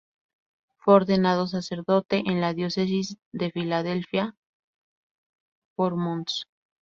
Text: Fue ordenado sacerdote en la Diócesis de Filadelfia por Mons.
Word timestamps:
Fue 0.77 0.95
ordenado 0.95 1.45
sacerdote 1.45 2.23
en 2.25 2.41
la 2.41 2.55
Diócesis 2.55 3.17
de 3.33 3.51
Filadelfia 3.51 4.35
por 5.75 5.95
Mons. 5.95 6.47